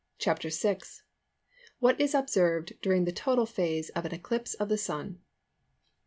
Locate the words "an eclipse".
4.07-4.55